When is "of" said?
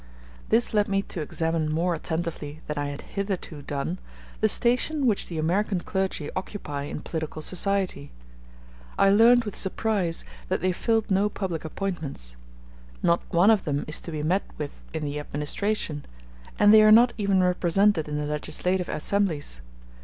13.51-13.63